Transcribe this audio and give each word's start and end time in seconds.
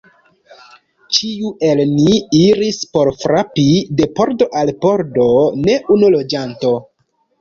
Ĉiu 1.17 1.51
el 1.67 1.81
ni 1.89 2.15
iris 2.39 2.79
por 2.97 3.11
frapi 3.25 3.67
de 4.01 4.09
pordo 4.21 4.49
al 4.63 4.73
pordo: 4.87 5.29
ne 5.69 5.77
unu 5.99 6.11
loĝanto. 6.17 6.73